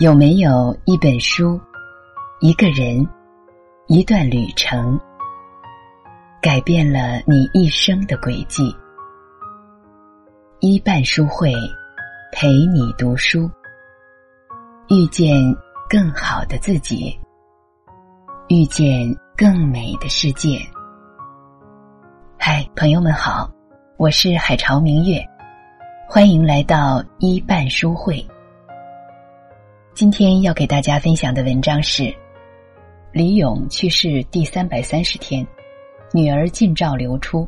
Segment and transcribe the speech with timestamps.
[0.00, 1.60] 有没有一本书、
[2.40, 3.06] 一个人、
[3.86, 4.98] 一段旅程，
[6.40, 8.74] 改变了你一生的轨迹？
[10.60, 11.52] 一半书会
[12.32, 13.50] 陪你读书，
[14.88, 15.36] 遇见
[15.86, 17.14] 更好的自己，
[18.48, 20.58] 遇见更美的世界。
[22.38, 23.50] 嗨，朋友们好，
[23.98, 25.22] 我是海潮明月，
[26.08, 28.26] 欢迎来到一半书会。
[29.92, 32.14] 今天要给大家分享的文章是
[33.12, 35.46] 李咏去世第三百三十天，
[36.12, 37.46] 女儿近照流出，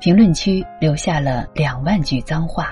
[0.00, 2.70] 评论区留下了两万句脏话。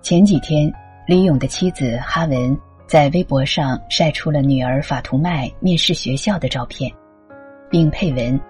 [0.00, 0.72] 前几天，
[1.06, 2.56] 李咏的妻子哈文
[2.86, 6.90] 在微博上晒出了女儿法图麦面试学校的照片，
[7.68, 8.40] 并配文：“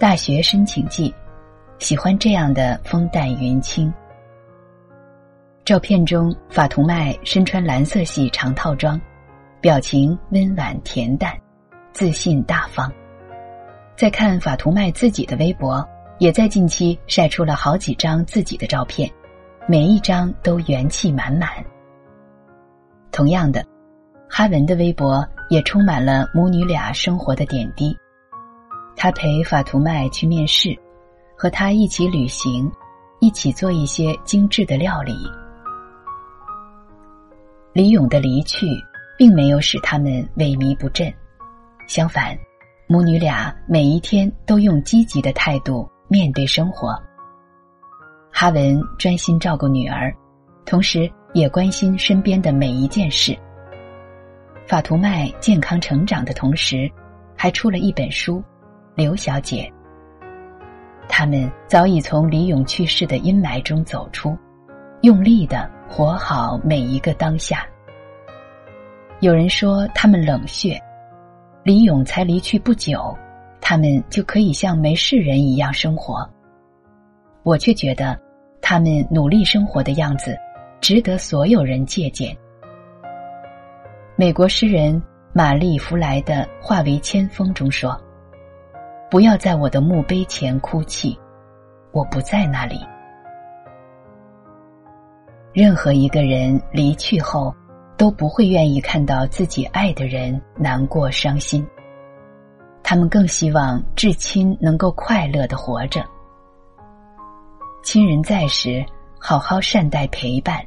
[0.00, 1.14] 大学申请季，
[1.78, 3.92] 喜欢这样的风淡云轻。”
[5.68, 8.98] 照片中，法图麦身穿蓝色系长套装，
[9.60, 11.38] 表情温婉恬淡，
[11.92, 12.90] 自信大方。
[13.94, 15.86] 再看法图麦自己的微博，
[16.20, 19.10] 也在近期晒出了好几张自己的照片，
[19.66, 21.50] 每一张都元气满满。
[23.12, 23.62] 同样的，
[24.26, 27.94] 哈文的微博也充满了母女俩生活的点滴。
[28.96, 30.74] 他陪法图麦去面试，
[31.36, 32.72] 和他一起旅行，
[33.20, 35.14] 一起做一些精致的料理。
[37.72, 38.66] 李勇的离去，
[39.16, 41.12] 并没有使他们萎靡不振，
[41.86, 42.36] 相反，
[42.86, 47.00] 母女俩每一天都用积极的态度面对生活。
[48.32, 50.12] 哈文专心照顾女儿，
[50.64, 53.36] 同时也关心身边的每一件事。
[54.66, 56.90] 法图麦健康成长的同时，
[57.36, 58.38] 还出了一本书
[58.94, 59.70] 《刘小姐》。
[61.08, 64.36] 他们早已从李勇去世的阴霾中走出，
[65.02, 65.77] 用力的。
[65.88, 67.66] 活好每一个当下。
[69.20, 70.80] 有人说他们冷血，
[71.64, 73.16] 李勇才离去不久，
[73.60, 76.28] 他们就可以像没事人一样生活。
[77.42, 78.16] 我却觉得，
[78.60, 80.38] 他们努力生活的样子，
[80.80, 82.36] 值得所有人借鉴。
[84.14, 85.02] 美国诗人
[85.32, 87.98] 玛丽弗莱的《化为千风》中说
[89.10, 91.18] ：“不要在我的墓碑前哭泣，
[91.92, 92.78] 我不在那里。”
[95.52, 97.54] 任何一个人离去后，
[97.96, 101.66] 都不会愿意看到自己爱的人难过伤心。
[102.82, 106.04] 他们更希望至亲能够快乐的活着。
[107.82, 108.84] 亲人在时，
[109.18, 110.58] 好好善待陪伴；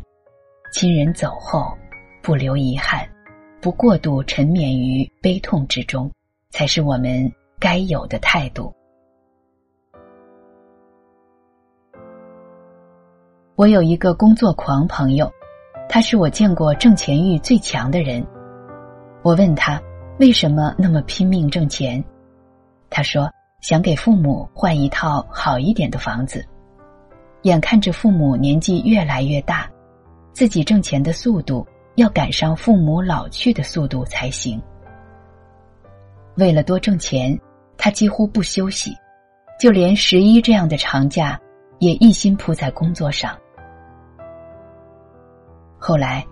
[0.73, 1.71] 亲人走后，
[2.21, 3.07] 不留遗憾，
[3.61, 6.11] 不过度沉湎于悲痛之中，
[6.49, 8.73] 才是我们该有的态度。
[13.57, 15.31] 我有一个工作狂朋友，
[15.89, 18.25] 他是我见过挣钱欲最强的人。
[19.21, 19.79] 我问他
[20.19, 22.03] 为什么那么拼命挣钱，
[22.89, 23.29] 他说
[23.59, 26.43] 想给父母换一套好一点的房子。
[27.41, 29.69] 眼看着父母年纪越来越大，
[30.31, 34.61] 自己挣钱的速度要赶上父母老去的速度才行。
[36.35, 37.37] 为了多挣钱，
[37.77, 38.95] 他几乎不休息，
[39.59, 41.39] 就连十一这样的长假
[41.81, 43.35] 也一心扑在工作上。
[45.79, 46.23] 后来，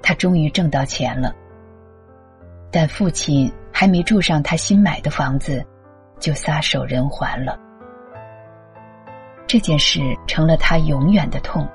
[0.00, 1.30] 他终于挣到钱了，
[2.72, 5.62] 但父亲还没住上他新买的房子，
[6.18, 7.60] 就撒手人寰了。
[9.46, 11.68] 这件事成了他永远的痛，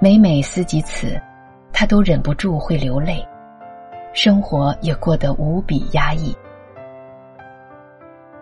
[0.00, 1.22] 每每思及此，
[1.72, 3.24] 他都忍不住会流泪，
[4.12, 6.36] 生活也过得无比压抑。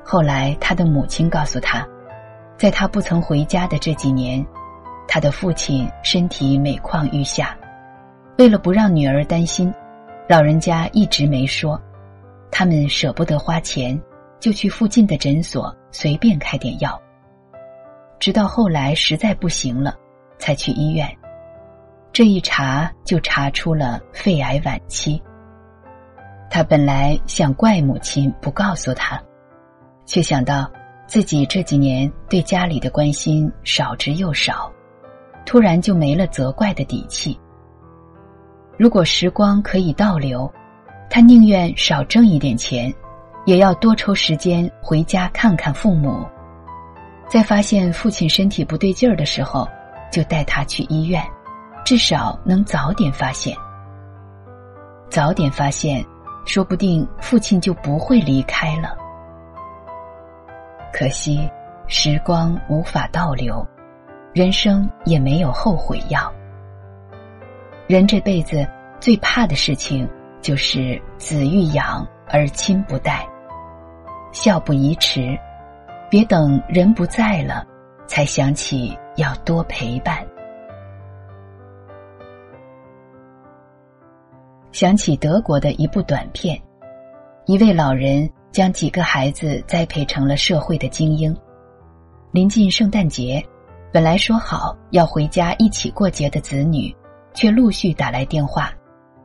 [0.03, 1.87] 后来，他的母亲告诉他，
[2.59, 4.45] 在他不曾回家的这几年，
[5.07, 7.57] 他的父亲身体每况愈下。
[8.37, 9.73] 为了不让女儿担心，
[10.29, 11.81] 老人家一直没说。
[12.51, 14.01] 他们舍不得花钱，
[14.41, 17.01] 就去附近的诊所随便开点药。
[18.19, 19.95] 直到后来实在不行了，
[20.37, 21.09] 才去医院。
[22.13, 25.23] 这一查就查出了肺癌晚期。
[26.51, 29.23] 他本来想怪母亲不告诉他，
[30.07, 30.69] 却想到
[31.09, 34.71] 自己这几年对家里的关心少之又少，
[35.47, 37.41] 突然就没了责怪的底气。
[38.77, 40.53] 如果时光可以倒流，
[41.09, 42.95] 他宁愿少挣一点钱，
[43.47, 46.27] 也要多抽时间回家看看父母。
[47.27, 49.67] 在发现父亲身体不对劲儿的时候，
[50.13, 51.25] 就带他去医院，
[51.87, 53.57] 至少能早点发现。
[55.09, 56.05] 早点发现，
[56.45, 58.95] 说不定父亲就不会离开了。
[60.93, 61.49] 可惜，
[61.87, 63.67] 时光无法倒流，
[64.33, 66.33] 人生也没有后悔药。
[67.87, 68.67] 人这辈子
[69.01, 70.09] 最怕的事情
[70.41, 73.27] 就是子欲养而亲不待，
[74.33, 75.39] 孝不宜迟，
[76.11, 77.67] 别等人不在了，
[78.07, 80.27] 才想起要多陪伴。
[84.71, 86.61] 想起德国的一部短片，
[87.47, 91.35] 一位老人将几个孩子栽培成了社会的精英。
[92.33, 93.45] 临近圣诞节，
[93.93, 96.95] 本来说好要回家一起过节的子女，
[97.33, 98.73] 却陆续打来电话，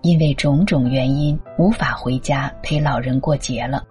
[0.02, 3.84] 因为种种原因无法回家陪老人过节了。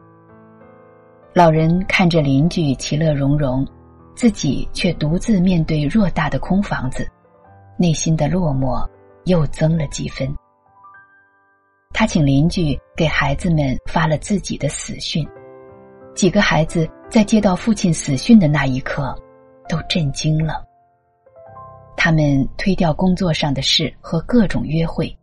[1.34, 3.66] 老人看着邻居其乐融融，
[4.14, 7.08] 自己却独自面对偌大的空房子，
[7.78, 8.86] 内心的落寞
[9.24, 10.34] 又增了几分。
[12.02, 15.24] 他请邻居给孩子们发了自己的死讯，
[16.16, 19.16] 几个孩子在接到父亲死讯的那一刻，
[19.68, 20.66] 都震惊了。
[21.96, 25.16] 他们推掉工作上的事和各种约会，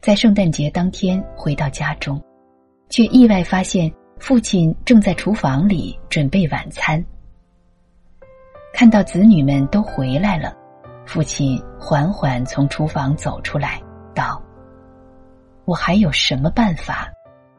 [0.00, 2.18] 在圣诞节当天回到家中，
[2.88, 7.04] 却意外发现父亲正在厨房里准备晚餐。
[8.72, 10.56] 看到子女们都回来了，
[11.04, 13.78] 父亲缓缓从厨房走出来，
[14.14, 14.42] 道。
[15.64, 17.10] 我还有什么办法，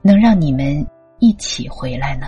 [0.02, 0.86] 能让你们
[1.20, 2.28] 一起回来呢？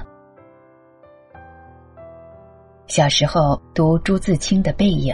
[2.88, 5.14] 小时候读朱自清的《背影》，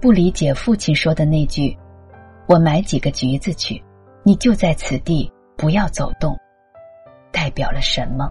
[0.00, 1.76] 不理解父亲说的那句
[2.48, 3.82] “我买几个橘子去，
[4.24, 6.36] 你就在此地，不要走动”，
[7.30, 8.28] 代表了什么？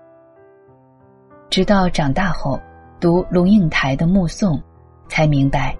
[1.49, 2.59] 直到长大后
[2.99, 4.57] 读龙应台的《目送》，
[5.07, 5.77] 才明白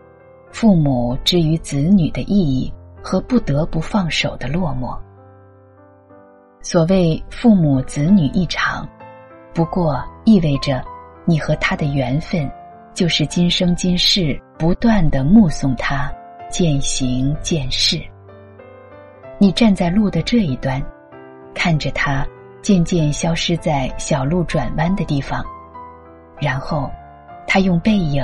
[0.52, 2.72] 父母之于子女的意义
[3.04, 4.98] 和不得不放手的落寞。
[6.70, 8.86] 所谓父母子女一场，
[9.54, 10.84] 不过意味着
[11.24, 12.52] 你和他的缘分，
[12.94, 16.14] 就是今生今世不断的目送他
[16.50, 17.98] 渐行渐逝。
[19.38, 20.84] 你站在路的这一端，
[21.56, 22.28] 看着他
[22.62, 25.42] 渐渐消失在小路转弯的地方，
[26.38, 26.92] 然后
[27.48, 28.22] 他用背影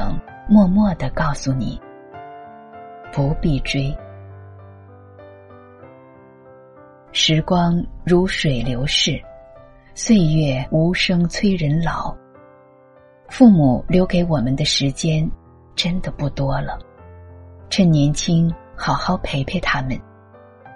[0.50, 1.80] 默默的告诉你：
[3.10, 3.98] 不必追。
[7.26, 9.18] 时光如水流逝，
[9.96, 12.14] 岁月无声催人老。
[13.30, 15.26] 父母留给我们的时间
[15.74, 16.78] 真的不多了，
[17.70, 19.98] 趁年轻好好陪陪他们，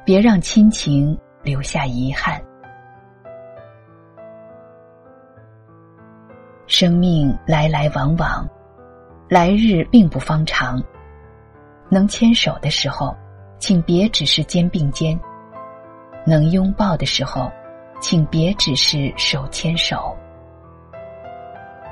[0.05, 2.41] 别让亲情留下遗憾。
[6.65, 8.49] 生命来来往往，
[9.27, 10.81] 来日并不方长。
[11.89, 13.13] 能牵手的时候，
[13.59, 15.19] 请别只是肩并肩。
[16.27, 17.49] 能拥抱的时候，
[18.01, 20.13] 请别只是手牵手。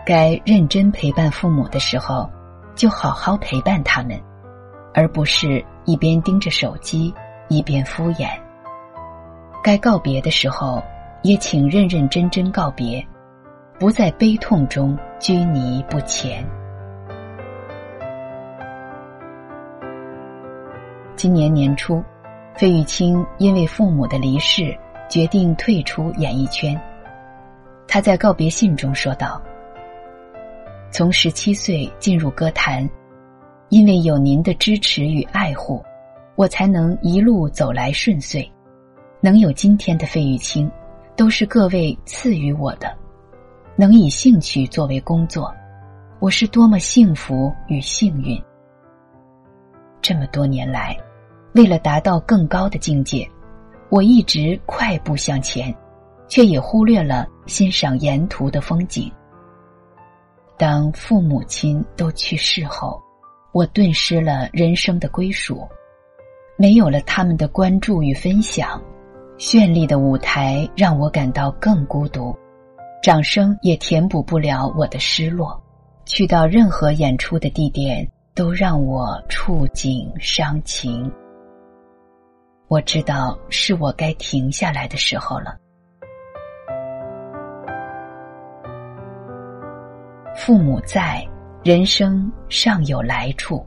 [0.06, 2.30] 该认真陪伴父母的时候，
[2.76, 4.22] 就好好陪伴他们，
[4.94, 7.14] 而不是一边盯着手机
[7.48, 8.28] 一边敷衍。
[9.64, 10.84] 该告别的时候，
[11.24, 13.02] 也请认认真真告别，
[13.80, 16.46] 不在悲痛中拘泥不前。
[21.16, 22.04] 今年年初。
[22.58, 24.74] 费玉清因为父母的离世，
[25.10, 26.80] 决定退出演艺圈。
[27.86, 29.42] 他在告别信中说道
[30.90, 32.90] ：“从十七岁进入歌坛，
[33.68, 35.84] 因为有您的支持与爱护，
[36.36, 38.50] 我才能一路走来顺遂，
[39.20, 40.72] 能有今天的费玉清，
[41.18, 42.96] 都是各位赐予我的。
[43.76, 45.54] 能以兴趣作为工作，
[46.20, 48.42] 我是多么幸福与幸运。
[50.02, 50.98] 这么多年来。”
[51.56, 53.26] 为了达到更高的境界，
[53.90, 55.74] 我一直快步向前，
[56.28, 59.10] 却也忽略了欣赏沿途的风景。
[60.58, 63.02] 当父母亲都去世后，
[63.54, 65.66] 我顿失了人生的归属，
[66.58, 68.82] 没有了他们的关注与分享，
[69.38, 72.36] 绚丽的舞台让我感到更孤独，
[73.02, 75.58] 掌声也填补不了我的失落。
[76.04, 81.10] 去到任何演出的地点，都让我触景伤情。
[82.68, 85.56] 我知道是我该停下来的时候了。
[90.36, 91.26] 父母在，
[91.64, 93.64] 人生尚有来处；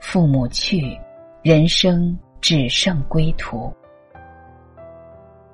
[0.00, 0.98] 父母去，
[1.42, 3.72] 人生只剩归途。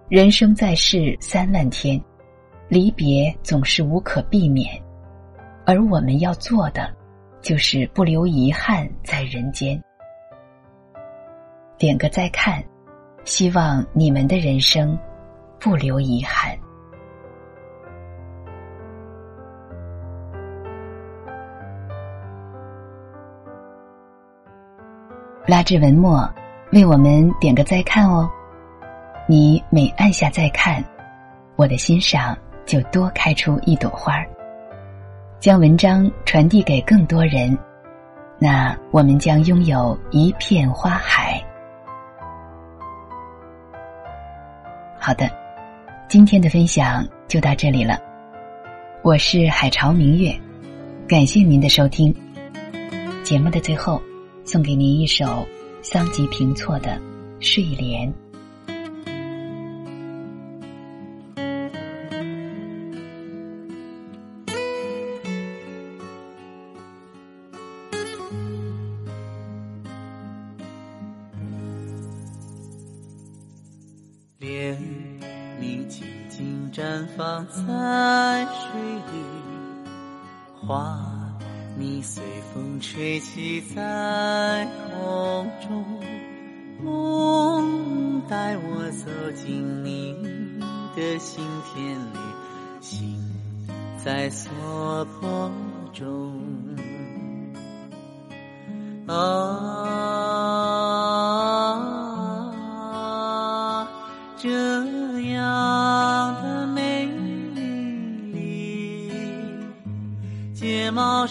[0.09, 2.01] 人生在世三万天，
[2.69, 4.83] 离别总是无可避免，
[5.67, 6.91] 而我们要做的，
[7.43, 9.81] 就是不留遗憾在人间。
[11.85, 12.65] 点个再看，
[13.27, 14.99] 希望你们的人生
[15.61, 16.57] 不留遗憾。
[25.47, 26.27] 拉至文末，
[26.73, 28.27] 为我们点个再看哦。
[29.29, 30.83] 你每按下再看，
[31.55, 34.27] 我的心上就多开出一朵花儿。
[35.39, 37.55] 将文章传递给更多人，
[38.39, 41.44] 那我们将拥有一片花海。
[45.07, 45.31] 好的，
[46.09, 47.99] 今天的分享就到这里了。
[49.03, 50.35] 我是海潮明月，
[51.07, 52.11] 感谢您的收听。
[53.23, 54.01] 节目的最后，
[54.47, 55.47] 送给您一首
[55.83, 56.93] 桑吉平措的
[57.39, 58.09] 《睡莲》。
[74.45, 74.79] 莲，
[75.59, 78.79] 你静静绽放在水
[79.11, 79.25] 里，
[80.61, 80.99] 花，
[81.79, 82.23] 你随
[82.53, 84.69] 风吹起在
[85.01, 85.83] 空中，
[86.83, 90.15] 梦带我走进你
[90.95, 92.19] 的心田里，
[92.83, 93.19] 心
[94.05, 94.51] 在娑
[95.19, 95.51] 婆
[95.95, 96.39] 中，
[99.07, 100.04] 啊。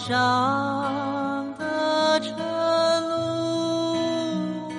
[0.06, 2.36] 上的晨
[3.08, 4.70] 露，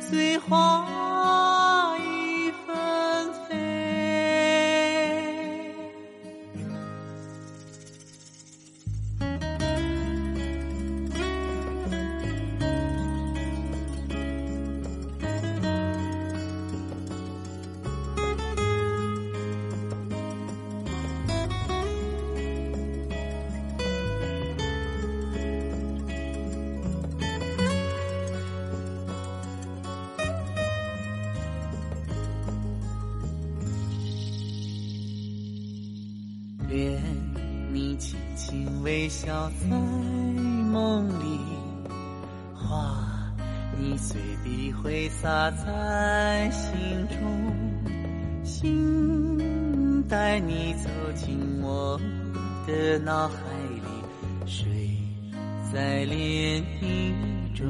[0.00, 0.95] 随花。
[39.06, 41.38] 微笑在梦里，
[42.52, 42.92] 花
[43.78, 46.74] 你随笔挥洒在心
[47.06, 47.16] 中，
[48.44, 51.96] 心带你走进我
[52.66, 53.36] 的脑海
[53.76, 53.86] 里，
[54.44, 54.66] 睡
[55.72, 57.14] 在涟漪
[57.56, 57.64] 中。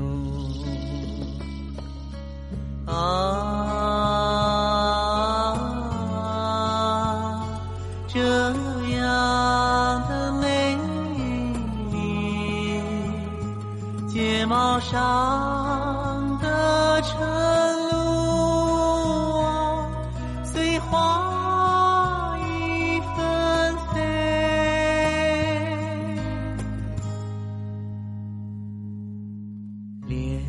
[2.86, 4.05] 啊。
[14.88, 17.18] 上的晨
[17.90, 19.90] 露啊，
[20.44, 24.00] 随花雨纷飞。
[30.06, 30.40] 莲，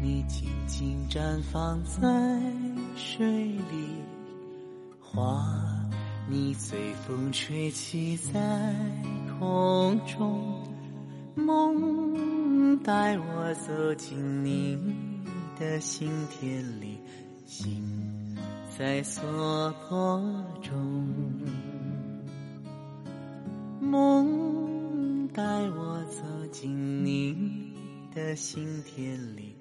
[0.00, 1.20] 你静静绽
[1.52, 2.00] 放在
[2.96, 4.02] 水里；
[4.98, 5.44] 花，
[6.26, 8.40] 你随风吹起在
[9.38, 10.42] 空中。
[11.34, 12.37] 梦。
[12.88, 14.78] 带我走进你
[15.60, 16.98] 的心田里，
[17.44, 18.34] 心
[18.78, 19.22] 在娑
[19.86, 20.18] 婆
[20.62, 21.04] 中。
[23.78, 27.74] 梦带我走进你
[28.14, 29.54] 的心田里，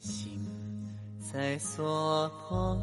[0.00, 0.44] 心
[1.20, 2.76] 在娑婆。